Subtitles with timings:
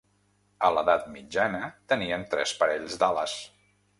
[0.67, 1.61] A l'Edat Mitjana
[1.93, 3.39] tenien tres parells d'ales.